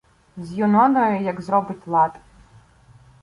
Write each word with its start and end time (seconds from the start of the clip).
З 0.37 0.53
Юноною 0.53 1.21
як 1.21 1.41
зробить 1.41 1.87
лад. 1.87 2.11